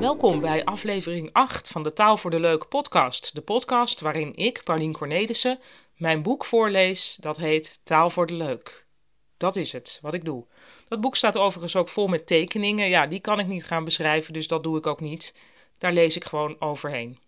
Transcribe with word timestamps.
Welkom 0.00 0.40
bij 0.40 0.64
aflevering 0.64 1.32
8 1.32 1.68
van 1.68 1.82
de 1.82 1.92
Taal 1.92 2.16
voor 2.16 2.30
de 2.30 2.40
Leuk 2.40 2.68
podcast. 2.68 3.34
De 3.34 3.40
podcast 3.40 4.00
waarin 4.00 4.36
ik, 4.36 4.60
Paulien 4.64 4.92
Cornelissen, 4.92 5.58
mijn 5.96 6.22
boek 6.22 6.44
voorlees 6.44 7.16
dat 7.20 7.36
heet 7.36 7.80
Taal 7.82 8.10
voor 8.10 8.26
de 8.26 8.34
Leuk. 8.34 8.86
Dat 9.36 9.56
is 9.56 9.72
het, 9.72 9.98
wat 10.02 10.14
ik 10.14 10.24
doe. 10.24 10.46
Dat 10.88 11.00
boek 11.00 11.16
staat 11.16 11.36
overigens 11.36 11.76
ook 11.76 11.88
vol 11.88 12.06
met 12.06 12.26
tekeningen. 12.26 12.88
Ja, 12.88 13.06
die 13.06 13.20
kan 13.20 13.38
ik 13.38 13.46
niet 13.46 13.64
gaan 13.64 13.84
beschrijven, 13.84 14.32
dus 14.32 14.46
dat 14.46 14.62
doe 14.62 14.78
ik 14.78 14.86
ook 14.86 15.00
niet. 15.00 15.34
Daar 15.78 15.92
lees 15.92 16.16
ik 16.16 16.24
gewoon 16.24 16.56
overheen. 16.60 17.18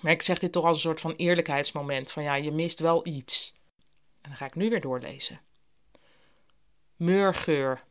Maar 0.00 0.12
ik 0.12 0.22
zeg 0.22 0.38
dit 0.38 0.52
toch 0.52 0.64
als 0.64 0.76
een 0.76 0.82
soort 0.82 1.00
van 1.00 1.14
eerlijkheidsmoment: 1.16 2.10
van 2.10 2.22
ja, 2.22 2.34
je 2.34 2.52
mist 2.52 2.78
wel 2.78 3.06
iets. 3.06 3.54
En 4.20 4.28
dan 4.28 4.36
ga 4.36 4.46
ik 4.46 4.54
nu 4.54 4.70
weer 4.70 4.80
doorlezen. 4.80 5.40
Meurgeur. 7.04 7.82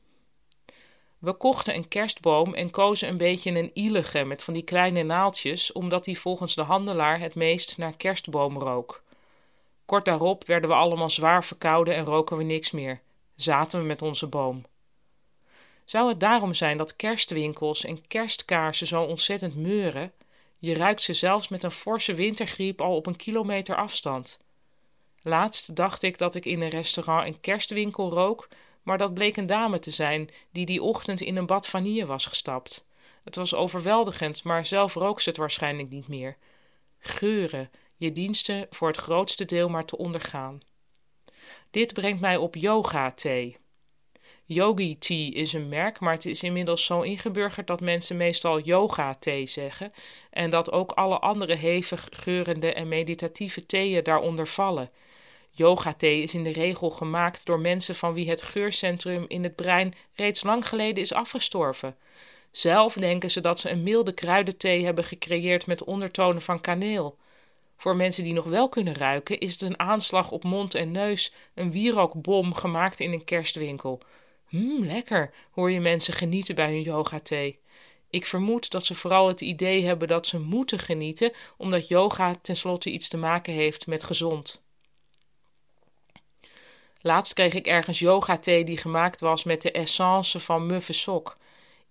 We 1.20 1.34
kochten 1.34 1.76
een 1.76 1.88
kerstboom 1.88 2.54
en 2.54 2.70
kozen 2.70 3.10
een 3.10 3.18
beetje 3.18 3.52
een 3.52 3.72
ielige 3.74 4.24
met 4.24 4.44
van 4.44 4.54
die 4.54 4.64
kleine 4.64 5.04
naaltjes, 5.04 5.72
omdat 5.72 6.04
die 6.04 6.20
volgens 6.20 6.56
de 6.56 6.62
handelaar 6.62 7.20
het 7.20 7.36
meest 7.36 7.78
naar 7.78 7.96
kerstboom 7.96 8.58
rook. 8.58 9.04
Kort 9.86 10.06
daarop 10.06 10.46
werden 10.46 10.70
we 10.70 10.76
allemaal 10.76 11.10
zwaar 11.10 11.46
verkouden 11.46 11.96
en 11.96 12.06
roken 12.06 12.38
we 12.38 12.44
niks 12.44 12.72
meer. 12.72 13.02
Zaten 13.36 13.80
we 13.80 13.86
met 13.86 14.02
onze 14.02 14.28
boom. 14.28 14.66
Zou 15.86 16.10
het 16.10 16.20
daarom 16.20 16.54
zijn 16.54 16.78
dat 16.78 16.96
kerstwinkels 16.96 17.86
en 17.86 18.08
kerstkaarsen 18.08 18.88
zo 18.88 19.04
ontzettend 19.04 19.56
meuren? 19.56 20.12
Je 20.60 20.74
ruikt 20.74 21.02
ze 21.02 21.14
zelfs 21.14 21.48
met 21.48 21.64
een 21.64 21.72
forse 21.72 22.14
wintergriep 22.14 22.82
al 22.82 22.96
op 22.96 23.06
een 23.06 23.16
kilometer 23.16 23.76
afstand. 23.76 24.40
Laatst 25.22 25.76
dacht 25.76 26.04
ik 26.04 26.18
dat 26.18 26.36
ik 26.36 26.46
in 26.46 26.62
een 26.62 26.70
restaurant 26.70 27.28
een 27.28 27.40
kerstwinkel 27.40 28.10
rook, 28.10 28.48
maar 28.84 28.98
dat 28.98 29.14
bleek 29.14 29.38
een 29.38 29.46
dame 29.46 29.80
te 29.80 29.92
zijn 29.92 30.30
die 30.52 30.66
die 30.66 30.82
ochtend 30.82 31.22
in 31.22 31.36
een 31.36 31.46
bad 31.46 31.68
vanille 31.68 32.06
was 32.06 32.26
gestapt. 32.26 32.86
Het 33.24 33.36
was 33.36 33.56
overweldigend, 33.56 34.44
maar 34.44 34.66
zelf 34.66 34.94
rook 34.94 35.22
ze 35.22 35.30
het 35.30 35.38
waarschijnlijk 35.38 35.90
niet 35.90 36.08
meer. 36.08 36.38
Geuren, 37.00 37.72
je 37.96 38.12
diensten 38.12 38.68
voor 38.70 38.88
het 38.88 38.98
grootste 38.98 39.46
deel 39.46 39.70
maar 39.70 39.86
te 39.86 39.98
ondergaan. 39.98 40.60
Dit 41.72 41.94
brengt 41.94 42.22
mij 42.22 42.38
op 42.38 42.56
yoga-thee. 42.56 43.58
Yogi 44.46 44.98
Tea 44.98 45.34
is 45.34 45.54
een 45.54 45.70
merk, 45.70 46.00
maar 46.00 46.14
het 46.14 46.26
is 46.26 46.44
inmiddels 46.44 46.86
zo 46.86 47.02
ingeburgerd 47.02 47.68
dat 47.68 47.82
mensen 47.82 48.18
meestal 48.18 48.60
yoga 48.60 49.16
thee 49.16 49.46
zeggen 49.46 49.94
en 50.30 50.50
dat 50.50 50.72
ook 50.72 50.92
alle 50.92 51.20
andere 51.20 51.56
hevig 51.56 52.08
geurende 52.12 52.74
en 52.74 52.88
meditatieve 52.88 53.66
theeën 53.66 54.04
daaronder 54.04 54.48
vallen. 54.48 54.92
Yoga 55.56 55.94
thee 55.94 56.22
is 56.22 56.34
in 56.34 56.44
de 56.44 56.52
regel 56.52 56.90
gemaakt 56.90 57.46
door 57.46 57.60
mensen 57.60 57.96
van 57.96 58.14
wie 58.14 58.30
het 58.30 58.42
geurcentrum 58.42 59.26
in 59.28 59.44
het 59.44 59.56
brein 59.56 59.94
reeds 60.16 60.44
lang 60.44 60.68
geleden 60.68 61.04
is 61.04 61.14
afgestorven. 61.14 61.96
Zelf 62.52 62.94
denken 62.94 63.32
ze 63.32 63.42
dat 63.42 63.60
ze 63.60 63.70
een 63.70 63.84
milde 63.84 64.14
kruidenthee 64.14 64.86
hebben 64.86 65.04
gecreëerd 65.04 65.68
met 65.68 65.84
ondertonen 65.84 66.42
van 66.42 66.62
kaneel. 66.62 67.18
Voor 67.78 67.96
mensen 67.96 68.24
die 68.24 68.34
nog 68.34 68.46
wel 68.46 68.70
kunnen 68.70 68.96
ruiken, 68.96 69.40
is 69.40 69.52
het 69.52 69.62
een 69.62 69.80
aanslag 69.80 70.32
op 70.32 70.44
mond 70.44 70.76
en 70.76 70.92
neus, 70.92 71.34
een 71.54 71.72
wierookbom 71.72 72.54
gemaakt 72.54 73.00
in 73.00 73.12
een 73.12 73.24
kerstwinkel. 73.24 74.00
Hm, 74.48 74.84
lekker, 74.84 75.34
hoor 75.52 75.72
je 75.72 75.80
mensen 75.80 76.14
genieten 76.14 76.56
bij 76.56 76.72
hun 76.72 76.82
yoga-thee. 76.82 77.60
Ik 78.10 78.26
vermoed 78.26 78.72
dat 78.72 78.86
ze 78.86 78.96
vooral 78.96 79.28
het 79.28 79.42
idee 79.42 79.86
hebben 79.86 80.08
dat 80.08 80.28
ze 80.28 80.40
moeten 80.40 80.80
genieten, 80.80 81.32
omdat 81.58 81.88
yoga 81.88 82.36
tenslotte 82.42 82.90
iets 82.90 83.08
te 83.08 83.18
maken 83.18 83.54
heeft 83.54 83.88
met 83.88 84.04
gezond. 84.04 84.63
Laatst 87.06 87.34
kreeg 87.34 87.54
ik 87.54 87.68
ergens 87.68 88.00
yoga-thee 88.00 88.64
die 88.64 88.78
gemaakt 88.78 89.22
was 89.22 89.44
met 89.44 89.62
de 89.62 89.72
essence 89.72 90.40
van 90.40 90.66
muffe 90.66 90.94
sok. 90.94 91.38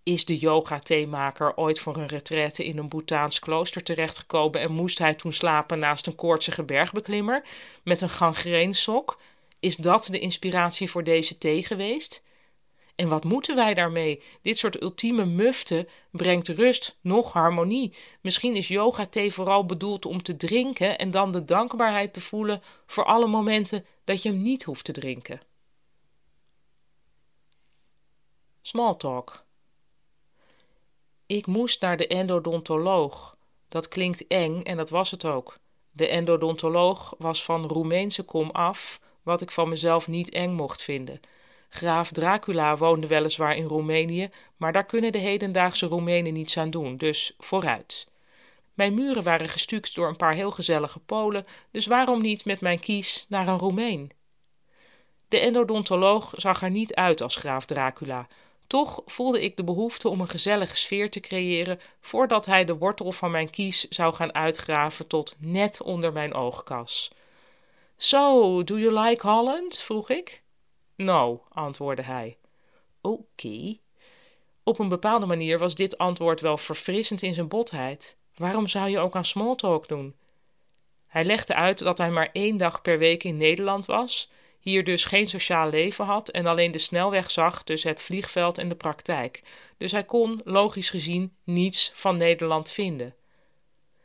Is 0.03 0.25
de 0.25 0.39
yoga-theemaker 0.39 1.57
ooit 1.57 1.79
voor 1.79 1.97
een 1.97 2.07
retraite 2.07 2.65
in 2.65 2.79
een 2.79 2.89
Bhutaans 2.89 3.39
klooster 3.39 3.83
terechtgekomen 3.83 4.61
en 4.61 4.73
moest 4.73 4.99
hij 4.99 5.15
toen 5.15 5.33
slapen 5.33 5.79
naast 5.79 6.07
een 6.07 6.15
koortsige 6.15 6.63
bergbeklimmer 6.63 7.43
met 7.85 8.01
een 8.01 8.09
gangreensok? 8.09 9.21
Is 9.61 9.77
dat 9.77 10.07
de 10.11 10.19
inspiratie 10.19 10.91
voor 10.91 11.05
deze 11.05 11.39
thee 11.39 11.65
geweest? 11.65 12.23
En 12.95 13.09
wat 13.09 13.25
moeten 13.25 13.57
wij 13.57 13.75
daarmee? 13.75 14.23
Dit 14.43 14.59
soort 14.59 14.83
ultieme 14.83 15.25
mufte 15.25 15.89
brengt 16.11 16.49
rust, 16.49 16.99
nog 17.01 17.33
harmonie. 17.33 17.95
Misschien 18.21 18.57
is 18.57 18.69
yoga-thee 18.69 19.33
vooral 19.33 19.67
bedoeld 19.67 20.07
om 20.07 20.23
te 20.23 20.37
drinken 20.37 20.99
en 20.99 21.11
dan 21.11 21.33
de 21.33 21.45
dankbaarheid 21.45 22.13
te 22.13 22.21
voelen 22.21 22.63
voor 22.87 23.05
alle 23.05 23.27
momenten 23.27 23.85
dat 24.05 24.23
je 24.23 24.29
hem 24.29 24.43
niet 24.43 24.63
hoeft 24.63 24.85
te 24.85 24.93
drinken. 24.93 25.41
Smalltalk. 28.63 29.45
Ik 31.27 31.47
moest 31.47 31.81
naar 31.81 31.97
de 31.97 32.07
endodontoloog. 32.07 33.37
Dat 33.69 33.89
klinkt 33.89 34.27
eng 34.27 34.63
en 34.63 34.77
dat 34.77 34.91
was 34.91 35.11
het 35.11 35.25
ook. 35.25 35.59
De 35.91 36.09
endodontoloog 36.09 37.15
was 37.19 37.45
van 37.45 37.67
Roemeense 37.67 38.23
kom 38.23 38.51
af, 38.51 39.01
wat 39.23 39.41
ik 39.41 39.51
van 39.51 39.69
mezelf 39.69 40.09
niet 40.09 40.31
eng 40.31 40.53
mocht 40.53 40.83
vinden. 40.83 41.21
Graaf 41.69 42.11
Dracula 42.11 42.77
woonde 42.77 43.07
weliswaar 43.07 43.57
in 43.57 43.67
Roemenië, 43.67 44.31
maar 44.57 44.73
daar 44.73 44.87
kunnen 44.87 45.13
de 45.13 45.19
hedendaagse 45.19 45.87
Roemenen 45.87 46.33
niets 46.33 46.57
aan 46.57 46.71
doen, 46.71 46.97
dus 46.97 47.35
vooruit. 47.39 48.07
Mijn 48.83 48.95
muren 48.95 49.23
waren 49.23 49.49
gestuukt 49.49 49.95
door 49.95 50.09
een 50.09 50.17
paar 50.17 50.35
heel 50.35 50.51
gezellige 50.51 50.99
Polen, 50.99 51.47
dus 51.71 51.87
waarom 51.87 52.23
niet 52.23 52.45
met 52.45 52.61
mijn 52.61 52.79
kies 52.79 53.27
naar 53.29 53.49
een 53.49 53.59
Roemeen? 53.59 54.13
De 55.29 55.39
endodontoloog 55.39 56.33
zag 56.37 56.63
er 56.63 56.71
niet 56.71 56.95
uit 56.95 57.21
als 57.21 57.37
graaf 57.37 57.65
Dracula. 57.65 58.27
Toch 58.67 59.03
voelde 59.07 59.43
ik 59.43 59.57
de 59.57 59.65
behoefte 59.65 60.09
om 60.09 60.21
een 60.21 60.29
gezellige 60.29 60.77
sfeer 60.77 61.11
te 61.11 61.21
creëren 61.21 61.81
voordat 62.01 62.47
hij 62.47 62.65
de 62.65 62.77
wortel 62.77 63.13
van 63.13 63.31
mijn 63.31 63.51
kies 63.51 63.89
zou 63.89 64.15
gaan 64.15 64.35
uitgraven 64.35 65.07
tot 65.07 65.37
net 65.41 65.83
onder 65.83 66.13
mijn 66.13 66.35
oogkas. 66.35 67.11
So, 67.97 68.65
do 68.65 68.79
you 68.79 69.01
like 69.01 69.29
Holland? 69.29 69.79
vroeg 69.79 70.11
ik. 70.11 70.43
No, 70.97 71.45
antwoordde 71.49 72.03
hij. 72.03 72.39
Oké. 73.01 73.79
Op 74.63 74.79
een 74.79 74.89
bepaalde 74.89 75.27
manier 75.27 75.59
was 75.59 75.75
dit 75.75 75.99
antwoord 75.99 76.41
wel 76.41 76.59
verfrissend 76.59 77.23
in 77.23 77.35
zijn 77.35 77.49
botheid. 77.49 78.21
Waarom 78.37 78.69
zou 78.69 78.89
je 78.89 78.99
ook 78.99 79.17
aan 79.17 79.25
smalltalk 79.25 79.89
doen? 79.89 80.15
Hij 81.07 81.25
legde 81.25 81.55
uit 81.55 81.79
dat 81.79 81.99
hij 81.99 82.11
maar 82.11 82.31
één 82.33 82.57
dag 82.57 82.83
per 82.83 82.99
week 82.99 83.25
in 83.25 83.37
Nederland 83.37 83.87
was, 83.87 84.31
hier 84.59 84.85
dus 84.85 85.05
geen 85.05 85.27
sociaal 85.27 85.71
leven 85.71 86.05
had 86.05 86.29
en 86.29 86.47
alleen 86.47 86.73
de 86.73 86.79
snelweg 86.79 87.31
zag 87.31 87.63
tussen 87.63 87.91
het 87.91 88.03
vliegveld 88.03 88.59
en 88.59 88.69
de 88.69 88.75
praktijk. 88.75 89.43
Dus 89.77 89.93
hij 89.93 90.05
kon, 90.05 90.41
logisch 90.45 90.91
gezien, 90.91 91.37
niets 91.45 91.91
van 91.95 92.17
Nederland 92.17 92.71
vinden. 92.71 93.15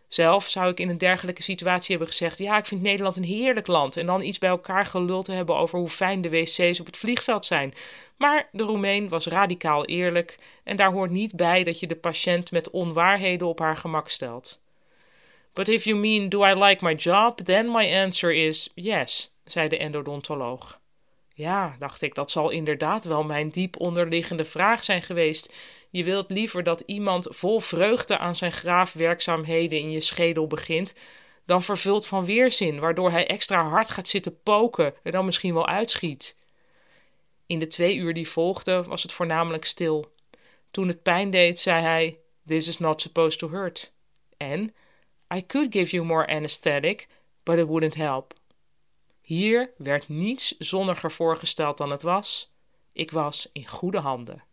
Zelf 0.08 0.48
zou 0.48 0.70
ik 0.70 0.80
in 0.80 0.90
een 0.90 0.98
dergelijke 0.98 1.44
situatie 1.44 1.90
hebben 1.90 2.08
gezegd: 2.08 2.38
Ja, 2.38 2.58
ik 2.58 2.66
vind 2.66 2.82
Nederland 2.82 3.18
een 3.18 3.24
heerlijk 3.24 3.68
land. 3.68 3.98
En 3.98 4.06
dan 4.06 4.22
iets 4.22 4.38
bij 4.38 4.50
elkaar 4.50 4.86
geluld 4.86 5.26
te 5.26 5.32
hebben 5.32 5.56
over 5.56 5.80
hoe 5.80 5.90
fijn 5.90 6.22
de 6.22 6.30
wc's 6.30 6.80
op 6.80 6.86
het 6.86 6.98
vliegveld 6.98 7.46
zijn. 7.46 7.74
Maar 8.18 8.50
de 8.52 8.64
Roemeen 8.64 9.10
was 9.10 9.28
radicaal 9.28 9.86
eerlijk 9.86 10.38
en 10.64 10.76
daar 10.76 10.92
hoort 10.92 11.12
niet 11.12 11.36
bij 11.36 11.64
dat 11.64 11.80
je 11.80 11.88
de 11.88 11.96
patiënt 11.96 12.52
met 12.52 12.70
onwaarheden 12.70 13.48
op 13.48 13.60
haar 13.60 13.78
gemak 13.78 14.10
stelt. 14.10 14.60
But 15.54 15.68
if 15.68 15.84
you 15.84 15.98
mean, 15.98 16.30
do 16.30 16.46
I 16.46 16.54
like 16.54 16.86
my 16.86 16.94
job? 16.94 17.38
Then 17.38 17.72
my 17.72 17.96
answer 17.96 18.34
is 18.34 18.72
yes, 18.76 19.34
zei 19.46 19.68
de 19.68 19.78
endodontoloog. 19.78 20.80
Ja, 21.34 21.76
dacht 21.80 22.02
ik, 22.02 22.16
dat 22.16 22.32
zal 22.32 22.50
inderdaad 22.50 23.04
wel 23.04 23.24
mijn 23.24 23.50
diep 23.50 23.80
onderliggende 23.80 24.46
vraag 24.46 24.84
zijn 24.84 25.02
geweest. 25.02 25.54
Je 25.90 26.04
wilt 26.04 26.30
liever 26.30 26.64
dat 26.64 26.84
iemand 26.86 27.28
vol 27.30 27.60
vreugde 27.60 28.18
aan 28.18 28.36
zijn 28.36 28.52
graafwerkzaamheden 28.52 29.80
in 29.80 29.92
je 29.92 30.00
schedel 30.00 30.48
begint, 30.48 30.94
dan 31.46 31.62
vervuld 31.64 32.08
van 32.08 32.26
weerzin, 32.26 32.80
waardoor 32.80 33.12
hij 33.12 33.28
extra 33.28 33.64
hard 33.64 33.90
gaat 33.90 34.08
zitten 34.08 34.42
poken 34.44 34.94
en 35.04 35.12
dan 35.12 35.26
misschien 35.26 35.54
wel 35.54 35.68
uitschiet. 35.68 36.36
In 37.46 37.60
de 37.60 37.68
twee 37.68 37.96
uur 37.96 38.14
die 38.14 38.30
volgden 38.30 38.88
was 38.88 39.04
het 39.04 39.12
voornamelijk 39.12 39.66
stil. 39.66 40.12
Toen 40.72 40.88
het 40.88 41.04
pijn 41.04 41.30
deed, 41.30 41.60
zei 41.60 41.82
hij: 41.82 42.20
This 42.46 42.68
is 42.68 42.78
not 42.78 43.02
supposed 43.02 43.40
to 43.40 43.50
hurt. 43.50 43.92
En 44.38 44.74
I 45.36 45.46
could 45.46 45.74
give 45.74 45.96
you 45.96 46.06
more 46.06 46.28
anesthetic, 46.28 47.08
but 47.44 47.58
it 47.58 47.68
wouldn't 47.68 47.96
help. 47.96 48.34
Hier 49.22 49.72
werd 49.78 50.10
niets 50.10 50.56
zonniger 50.58 51.12
voorgesteld 51.12 51.78
dan 51.78 51.92
het 51.92 52.02
was. 52.02 52.52
Ik 52.92 53.12
was 53.12 53.50
in 53.52 53.68
goede 53.68 54.00
handen 54.00 54.44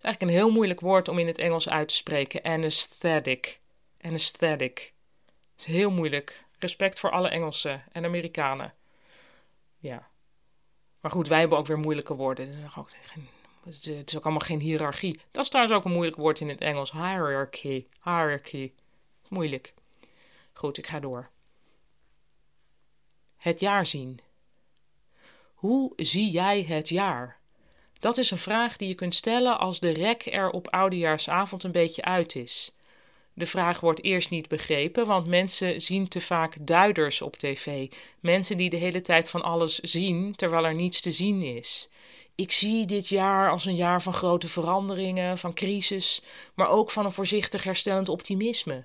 is 0.00 0.06
eigenlijk 0.06 0.20
een 0.20 0.38
heel 0.38 0.50
moeilijk 0.54 0.80
woord 0.80 1.08
om 1.08 1.18
in 1.18 1.26
het 1.26 1.38
Engels 1.38 1.68
uit 1.68 1.88
te 1.88 1.94
spreken. 1.94 2.42
Anesthetic. 2.42 3.60
Anesthetic. 4.00 4.92
Het 5.52 5.60
is 5.60 5.64
heel 5.64 5.90
moeilijk. 5.90 6.44
Respect 6.58 7.00
voor 7.00 7.10
alle 7.10 7.28
Engelsen 7.28 7.84
en 7.92 8.04
Amerikanen. 8.04 8.74
Ja. 9.78 10.08
Maar 11.00 11.10
goed, 11.10 11.28
wij 11.28 11.40
hebben 11.40 11.58
ook 11.58 11.66
weer 11.66 11.78
moeilijke 11.78 12.14
woorden. 12.14 12.62
Het 13.64 13.86
is 13.86 14.16
ook 14.16 14.24
allemaal 14.24 14.46
geen 14.46 14.60
hiërarchie. 14.60 15.20
Dat 15.30 15.42
is 15.42 15.48
trouwens 15.50 15.76
ook 15.76 15.84
een 15.84 15.92
moeilijk 15.92 16.16
woord 16.16 16.40
in 16.40 16.48
het 16.48 16.60
Engels. 16.60 16.92
Hierarchy. 16.92 17.86
Hierarchy. 18.02 18.72
Moeilijk. 19.28 19.74
Goed, 20.52 20.78
ik 20.78 20.86
ga 20.86 21.00
door. 21.00 21.30
Het 23.36 23.60
jaar 23.60 23.86
zien. 23.86 24.20
Hoe 25.54 25.92
zie 25.96 26.30
jij 26.30 26.62
het 26.62 26.88
jaar? 26.88 27.39
Dat 28.00 28.18
is 28.18 28.30
een 28.30 28.38
vraag 28.38 28.76
die 28.76 28.88
je 28.88 28.94
kunt 28.94 29.14
stellen 29.14 29.58
als 29.58 29.80
de 29.80 29.90
rek 29.90 30.26
er 30.26 30.50
op 30.50 30.68
oudejaarsavond 30.68 31.64
een 31.64 31.72
beetje 31.72 32.02
uit 32.02 32.36
is. 32.36 32.74
De 33.32 33.46
vraag 33.46 33.80
wordt 33.80 34.04
eerst 34.04 34.30
niet 34.30 34.48
begrepen, 34.48 35.06
want 35.06 35.26
mensen 35.26 35.80
zien 35.80 36.08
te 36.08 36.20
vaak 36.20 36.56
duiders 36.60 37.22
op 37.22 37.36
tv. 37.36 37.90
Mensen 38.20 38.56
die 38.56 38.70
de 38.70 38.76
hele 38.76 39.02
tijd 39.02 39.30
van 39.30 39.42
alles 39.42 39.78
zien, 39.78 40.36
terwijl 40.36 40.64
er 40.64 40.74
niets 40.74 41.00
te 41.00 41.12
zien 41.12 41.42
is. 41.42 41.88
Ik 42.34 42.52
zie 42.52 42.86
dit 42.86 43.08
jaar 43.08 43.50
als 43.50 43.64
een 43.64 43.76
jaar 43.76 44.02
van 44.02 44.14
grote 44.14 44.48
veranderingen, 44.48 45.38
van 45.38 45.54
crisis, 45.54 46.22
maar 46.54 46.68
ook 46.68 46.90
van 46.90 47.04
een 47.04 47.12
voorzichtig 47.12 47.64
herstellend 47.64 48.08
optimisme. 48.08 48.84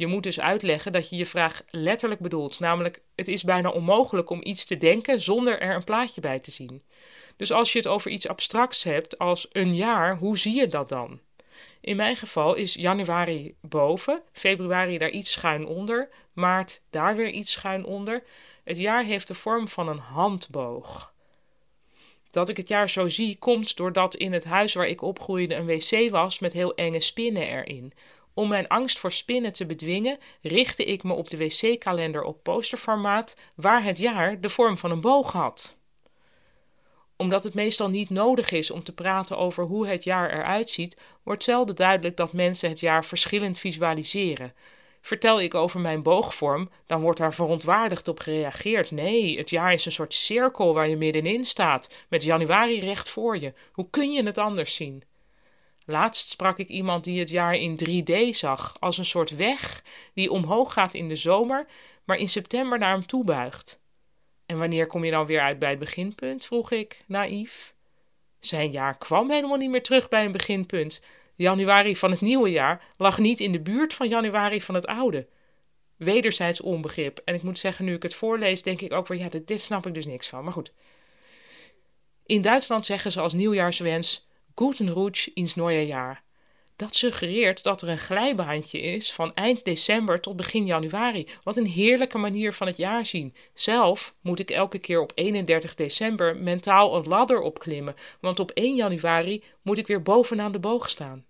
Je 0.00 0.06
moet 0.06 0.22
dus 0.22 0.40
uitleggen 0.40 0.92
dat 0.92 1.10
je 1.10 1.16
je 1.16 1.26
vraag 1.26 1.62
letterlijk 1.70 2.20
bedoelt, 2.20 2.60
namelijk 2.60 3.00
het 3.14 3.28
is 3.28 3.44
bijna 3.44 3.70
onmogelijk 3.70 4.30
om 4.30 4.40
iets 4.42 4.64
te 4.64 4.76
denken 4.76 5.20
zonder 5.20 5.60
er 5.60 5.74
een 5.74 5.84
plaatje 5.84 6.20
bij 6.20 6.38
te 6.38 6.50
zien. 6.50 6.82
Dus 7.36 7.52
als 7.52 7.72
je 7.72 7.78
het 7.78 7.86
over 7.86 8.10
iets 8.10 8.28
abstracts 8.28 8.82
hebt 8.82 9.18
als 9.18 9.48
een 9.52 9.74
jaar, 9.74 10.16
hoe 10.16 10.38
zie 10.38 10.54
je 10.54 10.68
dat 10.68 10.88
dan? 10.88 11.20
In 11.80 11.96
mijn 11.96 12.16
geval 12.16 12.54
is 12.54 12.74
januari 12.74 13.54
boven, 13.60 14.22
februari 14.32 14.98
daar 14.98 15.10
iets 15.10 15.32
schuin 15.32 15.66
onder, 15.66 16.08
maart 16.32 16.80
daar 16.90 17.16
weer 17.16 17.30
iets 17.30 17.52
schuin 17.52 17.84
onder. 17.84 18.22
Het 18.64 18.76
jaar 18.76 19.04
heeft 19.04 19.26
de 19.26 19.34
vorm 19.34 19.68
van 19.68 19.88
een 19.88 19.98
handboog. 19.98 21.12
Dat 22.30 22.48
ik 22.48 22.56
het 22.56 22.68
jaar 22.68 22.90
zo 22.90 23.08
zie, 23.08 23.36
komt 23.38 23.76
doordat 23.76 24.14
in 24.14 24.32
het 24.32 24.44
huis 24.44 24.74
waar 24.74 24.88
ik 24.88 25.02
opgroeide 25.02 25.54
een 25.54 25.66
wc 25.66 26.10
was 26.10 26.38
met 26.38 26.52
heel 26.52 26.74
enge 26.74 27.00
spinnen 27.00 27.48
erin. 27.48 27.92
Om 28.34 28.48
mijn 28.48 28.68
angst 28.68 28.98
voor 28.98 29.12
spinnen 29.12 29.52
te 29.52 29.66
bedwingen, 29.66 30.18
richtte 30.42 30.84
ik 30.84 31.02
me 31.02 31.12
op 31.12 31.30
de 31.30 31.36
wc-kalender 31.36 32.22
op 32.22 32.42
posterformaat, 32.42 33.36
waar 33.54 33.84
het 33.84 33.98
jaar 33.98 34.40
de 34.40 34.48
vorm 34.48 34.78
van 34.78 34.90
een 34.90 35.00
boog 35.00 35.32
had 35.32 35.78
omdat 37.20 37.44
het 37.44 37.54
meestal 37.54 37.88
niet 37.88 38.10
nodig 38.10 38.50
is 38.50 38.70
om 38.70 38.82
te 38.82 38.92
praten 38.92 39.38
over 39.38 39.64
hoe 39.64 39.86
het 39.86 40.04
jaar 40.04 40.30
eruit 40.30 40.70
ziet, 40.70 40.96
wordt 41.22 41.44
zelden 41.44 41.76
duidelijk 41.76 42.16
dat 42.16 42.32
mensen 42.32 42.68
het 42.68 42.80
jaar 42.80 43.04
verschillend 43.04 43.58
visualiseren. 43.58 44.54
Vertel 45.00 45.40
ik 45.40 45.54
over 45.54 45.80
mijn 45.80 46.02
boogvorm, 46.02 46.70
dan 46.86 47.00
wordt 47.00 47.18
daar 47.18 47.34
verontwaardigd 47.34 48.08
op 48.08 48.20
gereageerd. 48.20 48.90
Nee, 48.90 49.38
het 49.38 49.50
jaar 49.50 49.72
is 49.72 49.84
een 49.84 49.92
soort 49.92 50.14
cirkel 50.14 50.74
waar 50.74 50.88
je 50.88 50.96
middenin 50.96 51.44
staat, 51.44 52.04
met 52.08 52.24
januari 52.24 52.80
recht 52.80 53.10
voor 53.10 53.38
je. 53.38 53.52
Hoe 53.72 53.90
kun 53.90 54.12
je 54.12 54.22
het 54.22 54.38
anders 54.38 54.74
zien? 54.74 55.02
Laatst 55.90 56.28
sprak 56.28 56.58
ik 56.58 56.68
iemand 56.68 57.04
die 57.04 57.18
het 57.18 57.30
jaar 57.30 57.54
in 57.54 57.78
3D 57.84 58.36
zag, 58.36 58.76
als 58.80 58.98
een 58.98 59.04
soort 59.04 59.30
weg 59.30 59.82
die 60.14 60.30
omhoog 60.30 60.72
gaat 60.72 60.94
in 60.94 61.08
de 61.08 61.16
zomer, 61.16 61.66
maar 62.04 62.16
in 62.16 62.28
september 62.28 62.78
naar 62.78 62.92
hem 62.92 63.06
toe 63.06 63.24
buigt. 63.24 63.80
En 64.46 64.58
wanneer 64.58 64.86
kom 64.86 65.04
je 65.04 65.10
dan 65.10 65.26
weer 65.26 65.40
uit 65.40 65.58
bij 65.58 65.70
het 65.70 65.78
beginpunt? 65.78 66.44
vroeg 66.44 66.70
ik, 66.70 67.04
naïef. 67.06 67.74
Zijn 68.40 68.70
jaar 68.70 68.98
kwam 68.98 69.30
helemaal 69.30 69.56
niet 69.56 69.70
meer 69.70 69.82
terug 69.82 70.08
bij 70.08 70.24
een 70.24 70.32
beginpunt. 70.32 71.00
Januari 71.36 71.96
van 71.96 72.10
het 72.10 72.20
nieuwe 72.20 72.50
jaar 72.50 72.84
lag 72.96 73.18
niet 73.18 73.40
in 73.40 73.52
de 73.52 73.60
buurt 73.60 73.94
van 73.94 74.08
januari 74.08 74.62
van 74.62 74.74
het 74.74 74.86
oude. 74.86 75.26
Wederzijds 75.96 76.60
onbegrip. 76.60 77.20
En 77.24 77.34
ik 77.34 77.42
moet 77.42 77.58
zeggen, 77.58 77.84
nu 77.84 77.94
ik 77.94 78.02
het 78.02 78.14
voorlees, 78.14 78.62
denk 78.62 78.80
ik 78.80 78.92
ook 78.92 79.06
weer, 79.06 79.18
ja, 79.18 79.28
dit, 79.28 79.46
dit 79.46 79.60
snap 79.60 79.86
ik 79.86 79.94
dus 79.94 80.06
niks 80.06 80.28
van. 80.28 80.44
Maar 80.44 80.52
goed. 80.52 80.72
In 82.26 82.42
Duitsland 82.42 82.86
zeggen 82.86 83.12
ze 83.12 83.20
als 83.20 83.32
nieuwjaarswens: 83.32 84.28
Guten 84.60 84.92
Rutsch 84.92 85.28
ins 85.34 85.54
neue 85.54 85.86
Jahr. 85.86 86.22
Dat 86.76 86.96
suggereert 86.96 87.62
dat 87.62 87.82
er 87.82 87.88
een 87.88 87.98
glijbaantje 87.98 88.80
is 88.80 89.12
van 89.12 89.34
eind 89.34 89.64
december 89.64 90.20
tot 90.20 90.36
begin 90.36 90.66
januari. 90.66 91.28
Wat 91.42 91.56
een 91.56 91.66
heerlijke 91.66 92.18
manier 92.18 92.52
van 92.52 92.66
het 92.66 92.76
jaar 92.76 93.06
zien. 93.06 93.34
Zelf 93.54 94.14
moet 94.20 94.38
ik 94.38 94.50
elke 94.50 94.78
keer 94.78 95.00
op 95.00 95.12
31 95.14 95.74
december 95.74 96.36
mentaal 96.36 96.96
een 96.96 97.08
ladder 97.08 97.40
opklimmen, 97.40 97.94
want 98.20 98.40
op 98.40 98.50
1 98.50 98.74
januari 98.74 99.44
moet 99.62 99.78
ik 99.78 99.86
weer 99.86 100.02
bovenaan 100.02 100.52
de 100.52 100.60
boog 100.60 100.90
staan. 100.90 101.26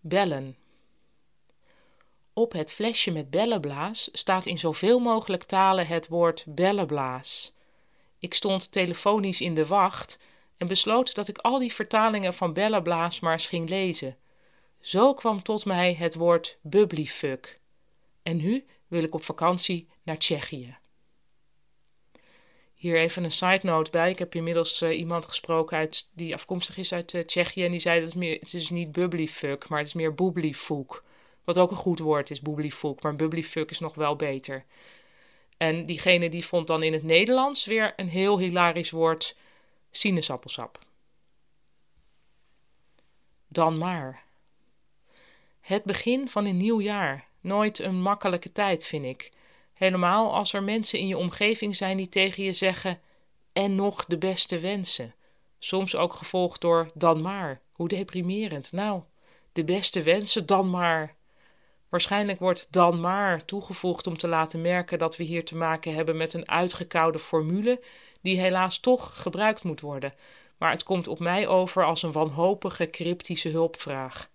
Bellen. 0.00 0.56
Op 2.32 2.52
het 2.52 2.72
flesje 2.72 3.10
met 3.10 3.30
bellenblaas 3.30 4.08
staat 4.12 4.46
in 4.46 4.58
zoveel 4.58 4.98
mogelijk 4.98 5.42
talen 5.42 5.86
het 5.86 6.08
woord 6.08 6.44
bellenblaas. 6.46 7.56
Ik 8.18 8.34
stond 8.34 8.72
telefonisch 8.72 9.40
in 9.40 9.54
de 9.54 9.66
wacht 9.66 10.18
en 10.56 10.66
besloot 10.66 11.14
dat 11.14 11.28
ik 11.28 11.38
al 11.38 11.58
die 11.58 11.72
vertalingen 11.72 12.34
van 12.34 12.52
Bella 12.52 13.10
maar 13.20 13.40
ging 13.40 13.68
lezen. 13.68 14.16
Zo 14.80 15.14
kwam 15.14 15.42
tot 15.42 15.64
mij 15.64 15.94
het 15.94 16.14
woord 16.14 16.58
bubblyfuck. 16.62 17.58
En 18.22 18.36
nu 18.36 18.64
wil 18.86 19.02
ik 19.02 19.14
op 19.14 19.24
vakantie 19.24 19.88
naar 20.02 20.18
Tsjechië. 20.18 20.76
Hier 22.74 22.96
even 22.96 23.24
een 23.24 23.32
side 23.32 23.60
note 23.62 23.90
bij. 23.90 24.10
Ik 24.10 24.18
heb 24.18 24.34
inmiddels 24.34 24.82
uh, 24.82 24.98
iemand 24.98 25.26
gesproken 25.26 25.76
uit, 25.76 26.08
die 26.14 26.34
afkomstig 26.34 26.76
is 26.76 26.92
uit 26.92 27.12
uh, 27.12 27.22
Tsjechië. 27.22 27.64
En 27.64 27.70
die 27.70 27.80
zei 27.80 28.00
dat 28.00 28.08
het, 28.08 28.18
meer, 28.18 28.38
het 28.38 28.54
is 28.54 28.70
niet 28.70 28.92
bubblyfuck, 28.92 29.68
maar 29.68 29.78
het 29.78 29.88
is 29.88 29.94
meer 29.94 30.14
booblyfoek. 30.14 31.04
Wat 31.44 31.58
ook 31.58 31.70
een 31.70 31.76
goed 31.76 31.98
woord 31.98 32.30
is, 32.30 32.40
booblyfoek. 32.40 33.02
Maar 33.02 33.16
bubblyfuck 33.16 33.70
is 33.70 33.78
nog 33.78 33.94
wel 33.94 34.16
beter. 34.16 34.64
En 35.58 35.86
diegene 35.86 36.28
die 36.28 36.46
vond 36.46 36.66
dan 36.66 36.82
in 36.82 36.92
het 36.92 37.02
Nederlands 37.02 37.64
weer 37.64 37.92
een 37.96 38.08
heel 38.08 38.38
hilarisch 38.38 38.90
woord 38.90 39.36
sinaasappelsap. 39.90 40.78
Dan 43.48 43.78
maar. 43.78 44.24
Het 45.60 45.84
begin 45.84 46.28
van 46.28 46.44
een 46.44 46.56
nieuw 46.56 46.80
jaar. 46.80 47.26
Nooit 47.40 47.78
een 47.78 48.02
makkelijke 48.02 48.52
tijd, 48.52 48.86
vind 48.86 49.04
ik. 49.04 49.30
Helemaal 49.74 50.34
als 50.34 50.52
er 50.52 50.62
mensen 50.62 50.98
in 50.98 51.06
je 51.06 51.16
omgeving 51.16 51.76
zijn 51.76 51.96
die 51.96 52.08
tegen 52.08 52.44
je 52.44 52.52
zeggen: 52.52 53.00
en 53.52 53.74
nog 53.74 54.04
de 54.04 54.18
beste 54.18 54.58
wensen. 54.58 55.14
Soms 55.58 55.96
ook 55.96 56.12
gevolgd 56.12 56.60
door 56.60 56.90
dan 56.94 57.20
maar. 57.20 57.60
Hoe 57.72 57.88
deprimerend. 57.88 58.72
Nou, 58.72 59.02
de 59.52 59.64
beste 59.64 60.02
wensen 60.02 60.46
dan 60.46 60.70
maar. 60.70 61.16
Waarschijnlijk 61.88 62.38
wordt 62.38 62.66
dan 62.70 63.00
maar 63.00 63.44
toegevoegd 63.44 64.06
om 64.06 64.18
te 64.18 64.28
laten 64.28 64.60
merken 64.60 64.98
dat 64.98 65.16
we 65.16 65.24
hier 65.24 65.44
te 65.44 65.56
maken 65.56 65.94
hebben 65.94 66.16
met 66.16 66.32
een 66.32 66.48
uitgekoude 66.48 67.18
formule 67.18 67.80
die 68.20 68.40
helaas 68.40 68.78
toch 68.78 69.22
gebruikt 69.22 69.62
moet 69.62 69.80
worden, 69.80 70.14
maar 70.58 70.70
het 70.70 70.82
komt 70.82 71.08
op 71.08 71.18
mij 71.18 71.46
over 71.46 71.84
als 71.84 72.02
een 72.02 72.12
wanhopige 72.12 72.90
cryptische 72.90 73.48
hulpvraag. 73.48 74.28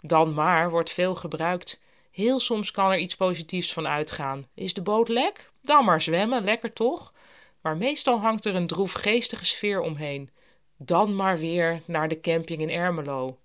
Dan 0.00 0.34
maar 0.34 0.70
wordt 0.70 0.90
veel 0.90 1.14
gebruikt. 1.14 1.80
Heel 2.10 2.40
soms 2.40 2.70
kan 2.70 2.90
er 2.90 2.98
iets 2.98 3.16
positiefs 3.16 3.72
van 3.72 3.86
uitgaan. 3.86 4.46
Is 4.54 4.74
de 4.74 4.82
boot 4.82 5.08
lek? 5.08 5.50
Dan 5.62 5.84
maar 5.84 6.02
zwemmen, 6.02 6.44
lekker 6.44 6.72
toch? 6.72 7.12
Maar 7.60 7.76
meestal 7.76 8.20
hangt 8.20 8.44
er 8.44 8.54
een 8.54 8.66
droefgeestige 8.66 9.44
sfeer 9.44 9.80
omheen. 9.80 10.30
Dan 10.76 11.16
maar 11.16 11.38
weer 11.38 11.82
naar 11.84 12.08
de 12.08 12.20
camping 12.20 12.60
in 12.60 12.70
Ermelo. 12.70 13.38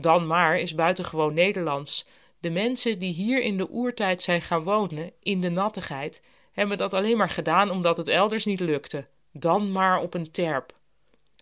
Dan 0.00 0.26
maar 0.26 0.58
is 0.58 0.74
buitengewoon 0.74 1.34
Nederlands. 1.34 2.06
De 2.40 2.50
mensen 2.50 2.98
die 2.98 3.12
hier 3.12 3.42
in 3.42 3.56
de 3.56 3.70
oertijd 3.70 4.22
zijn 4.22 4.42
gaan 4.42 4.62
wonen, 4.62 5.12
in 5.22 5.40
de 5.40 5.48
nattigheid, 5.48 6.22
hebben 6.52 6.78
dat 6.78 6.92
alleen 6.92 7.16
maar 7.16 7.30
gedaan 7.30 7.70
omdat 7.70 7.96
het 7.96 8.08
elders 8.08 8.44
niet 8.44 8.60
lukte. 8.60 9.06
Dan 9.32 9.72
maar 9.72 10.00
op 10.00 10.14
een 10.14 10.30
terp. 10.30 10.74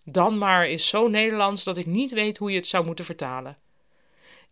Dan 0.03 0.37
maar 0.37 0.67
is 0.67 0.87
zo 0.87 1.07
Nederlands 1.07 1.63
dat 1.63 1.77
ik 1.77 1.85
niet 1.85 2.11
weet 2.11 2.37
hoe 2.37 2.51
je 2.51 2.57
het 2.57 2.67
zou 2.67 2.85
moeten 2.85 3.05
vertalen. 3.05 3.57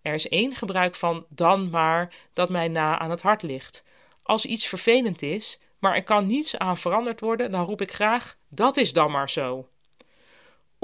Er 0.01 0.13
is 0.13 0.29
één 0.29 0.55
gebruik 0.55 0.95
van 0.95 1.25
dan 1.29 1.69
maar 1.69 2.13
dat 2.33 2.49
mij 2.49 2.67
na 2.67 2.99
aan 2.99 3.09
het 3.09 3.21
hart 3.21 3.41
ligt. 3.41 3.83
Als 4.23 4.45
iets 4.45 4.67
vervelend 4.67 5.21
is, 5.21 5.59
maar 5.79 5.95
er 5.95 6.03
kan 6.03 6.27
niets 6.27 6.57
aan 6.57 6.77
veranderd 6.77 7.19
worden, 7.19 7.51
dan 7.51 7.65
roep 7.65 7.81
ik 7.81 7.93
graag: 7.93 8.37
dat 8.47 8.77
is 8.77 8.93
dan 8.93 9.11
maar 9.11 9.29
zo. 9.29 9.67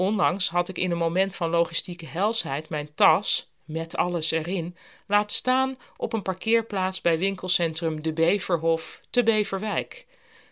Onlangs 0.02 0.48
had 0.48 0.68
ik 0.68 0.78
in 0.78 0.90
een 0.90 0.96
moment 0.96 1.34
van 1.34 1.50
logistieke 1.50 2.06
helsheid 2.06 2.68
mijn 2.68 2.94
tas, 2.94 3.50
met 3.64 3.96
alles 3.96 4.30
erin, 4.30 4.76
laten 5.06 5.36
staan 5.36 5.78
op 5.96 6.12
een 6.12 6.22
parkeerplaats 6.22 7.00
bij 7.00 7.18
winkelcentrum 7.18 8.02
De 8.02 8.12
Beverhof 8.12 9.00
te 9.10 9.22
Beverwijk. 9.22 10.06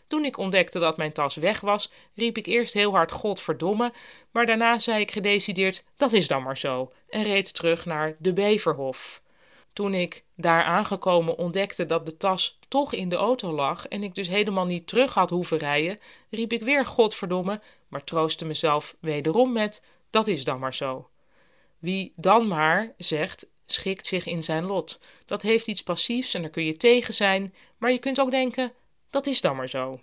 Toen 0.07 0.25
ik 0.25 0.39
ontdekte 0.39 0.79
dat 0.79 0.97
mijn 0.97 1.13
tas 1.13 1.35
weg 1.35 1.61
was, 1.61 1.91
riep 2.15 2.37
ik 2.37 2.47
eerst 2.47 2.75
heel 2.75 2.91
hard 2.91 3.13
Godverdomme, 3.13 3.93
maar 4.31 4.47
daarna 4.47 4.79
zei 4.79 5.01
ik 5.01 5.11
gedecideerd: 5.11 5.85
dat 5.97 6.13
is 6.13 6.29
dan 6.29 6.43
maar 6.43 6.59
zo, 6.59 6.93
en 7.09 7.23
reed 7.23 7.55
terug 7.55 7.87
naar 7.87 8.17
De 8.19 8.33
Beverhof. 8.33 9.23
Toen 9.73 9.95
ik 9.95 10.25
daar 10.37 10.65
aangekomen 10.65 11.39
ontdekte 11.39 11.87
dat 11.87 12.07
de 12.07 12.17
tas 12.17 12.59
toch 12.69 12.93
in 12.93 13.09
de 13.09 13.17
auto 13.17 13.53
lag 13.53 13.89
en 13.89 14.03
ik 14.03 14.15
dus 14.15 14.29
helemaal 14.29 14.67
niet 14.67 14.87
terug 14.87 15.15
had 15.15 15.31
hoeven 15.31 15.59
rijden, 15.59 16.01
riep 16.31 16.53
ik 16.53 16.63
weer 16.63 16.87
Godverdomme, 16.87 17.61
maar 17.91 18.05
troostte 18.05 18.45
mezelf 18.45 18.97
wederom 19.01 19.53
met: 19.53 19.83
dat 20.11 20.27
is 20.27 20.45
dan 20.45 20.59
maar 20.59 20.75
zo. 20.75 21.09
Wie 21.79 22.13
dan 22.17 22.49
maar 22.49 22.95
zegt, 22.97 23.47
schikt 23.67 24.07
zich 24.07 24.27
in 24.27 24.43
zijn 24.43 24.65
lot. 24.65 25.01
Dat 25.27 25.43
heeft 25.43 25.67
iets 25.67 25.83
passiefs 25.83 26.35
en 26.35 26.41
daar 26.41 26.51
kun 26.51 26.65
je 26.65 26.77
tegen 26.77 27.15
zijn, 27.15 27.55
maar 27.79 27.93
je 27.93 27.99
kunt 27.99 28.21
ook 28.21 28.31
denken: 28.31 28.73
dat 29.11 29.27
is 29.27 29.41
dan 29.41 29.57
maar 29.57 29.69
zo. 29.69 30.01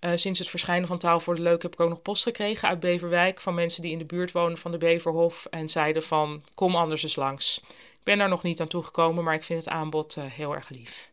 Uh, 0.00 0.12
sinds 0.14 0.38
het 0.38 0.48
verschijnen 0.48 0.88
van 0.88 0.98
Taal 0.98 1.20
voor 1.20 1.34
de 1.34 1.42
Leuk 1.42 1.62
heb 1.62 1.72
ik 1.72 1.80
ook 1.80 1.88
nog 1.88 2.02
post 2.02 2.22
gekregen 2.22 2.68
uit 2.68 2.80
Beverwijk 2.80 3.40
van 3.40 3.54
mensen 3.54 3.82
die 3.82 3.92
in 3.92 3.98
de 3.98 4.04
buurt 4.04 4.32
wonen 4.32 4.58
van 4.58 4.70
de 4.70 4.78
Beverhof 4.78 5.46
en 5.50 5.68
zeiden 5.68 6.02
van 6.02 6.44
kom 6.54 6.76
anders 6.76 7.02
eens 7.02 7.16
langs. 7.16 7.60
Ik 7.68 8.02
ben 8.02 8.18
daar 8.18 8.28
nog 8.28 8.42
niet 8.42 8.60
aan 8.60 8.68
toegekomen, 8.68 9.24
maar 9.24 9.34
ik 9.34 9.44
vind 9.44 9.64
het 9.64 9.74
aanbod 9.74 10.16
uh, 10.16 10.24
heel 10.24 10.54
erg 10.54 10.68
lief. 10.68 11.12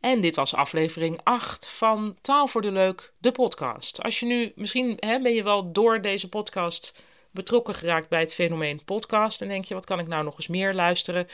En 0.00 0.20
dit 0.20 0.36
was 0.36 0.54
aflevering 0.54 1.20
8 1.22 1.68
van 1.68 2.16
Taal 2.20 2.46
voor 2.46 2.62
de 2.62 2.70
Leuk, 2.72 3.12
de 3.18 3.32
podcast. 3.32 4.02
Als 4.02 4.20
je 4.20 4.26
nu, 4.26 4.52
misschien 4.54 4.96
hè, 5.00 5.20
ben 5.20 5.34
je 5.34 5.42
wel 5.42 5.72
door 5.72 6.00
deze 6.00 6.28
podcast 6.28 7.02
betrokken 7.30 7.74
geraakt 7.74 8.08
bij 8.08 8.20
het 8.20 8.34
fenomeen 8.34 8.84
podcast. 8.84 9.42
En 9.42 9.48
denk 9.48 9.64
je, 9.64 9.74
wat 9.74 9.84
kan 9.84 9.98
ik 9.98 10.06
nou 10.06 10.24
nog 10.24 10.36
eens 10.36 10.48
meer 10.48 10.74
luisteren? 10.74 11.26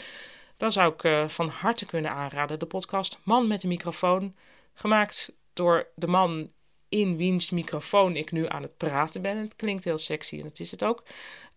Dan 0.57 0.73
zou 0.73 0.93
ik 0.93 1.03
uh, 1.03 1.29
van 1.29 1.49
harte 1.49 1.87
kunnen 1.87 2.11
aanraden 2.11 2.59
de 2.59 2.67
podcast 2.67 3.19
Man 3.23 3.47
met 3.47 3.63
een 3.63 3.69
microfoon. 3.69 4.35
Gemaakt 4.75 5.33
door 5.53 5.89
de 5.95 6.07
man 6.07 6.51
in 6.89 7.17
wiens 7.17 7.51
microfoon 7.51 8.17
ik 8.17 8.33
nu 8.33 8.49
aan 8.49 8.63
het 8.63 8.77
praten 8.77 9.23
ben. 9.23 9.37
Het 9.37 9.57
klinkt 9.57 9.85
heel 9.85 9.99
sexy 9.99 10.37
en 10.37 10.43
dat 10.43 10.59
is 10.59 10.71
het 10.71 10.85
ook. 10.85 11.03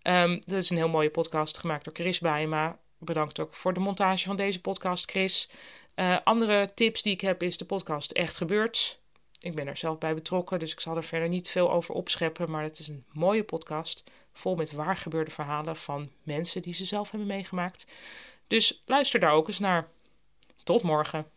Um, 0.04 0.42
dat 0.46 0.58
is 0.58 0.70
een 0.70 0.78
heel 0.78 0.90
mooie 0.90 1.10
podcast 1.10 1.58
gemaakt 1.58 1.84
door 1.84 1.94
Chris 1.94 2.20
Bijema. 2.20 2.80
Bedankt 2.98 3.40
ook 3.40 3.54
voor 3.54 3.74
de 3.74 3.80
montage 3.80 4.26
van 4.26 4.36
deze 4.36 4.62
podcast, 4.62 5.10
Chris. 5.10 5.50
Uh, 5.96 6.18
andere 6.24 6.74
tips 6.74 7.02
die 7.02 7.14
ik 7.14 7.22
heb 7.22 7.44
is 7.44 7.58
de 7.58 7.66
podcast 7.66 8.12
Echt 8.12 8.38
Gebeurd. 8.38 9.00
Ik 9.40 9.56
ben 9.56 9.68
er 9.68 9.78
zelf 9.78 9.98
bij 9.98 10.14
betrokken, 10.14 10.60
dus 10.60 10.72
ik 10.72 10.80
zal 10.80 10.96
er 10.96 11.04
verder 11.04 11.30
niet 11.30 11.50
veel 11.50 11.72
over 11.72 11.96
opscheppen. 11.96 12.52
Maar 12.52 12.64
het 12.64 12.80
is 12.80 12.88
een 12.88 13.06
mooie 13.12 13.44
podcast, 13.44 14.04
vol 14.34 14.56
met 14.56 14.72
waar 14.72 14.98
gebeurde 14.98 15.32
verhalen 15.32 15.76
van 15.76 16.12
mensen 16.24 16.62
die 16.62 16.74
ze 16.74 16.86
zelf 16.86 17.12
hebben 17.12 17.28
meegemaakt. 17.28 17.88
Dus 18.48 18.84
luister 18.86 19.20
daar 19.20 19.32
ook 19.32 19.48
eens 19.48 19.60
naar. 19.60 19.90
Tot 20.64 20.82
morgen. 20.84 21.37